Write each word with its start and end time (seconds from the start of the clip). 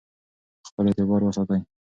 خپل 0.67 0.85
اعتبار 0.87 1.21
وساتئ. 1.23 1.59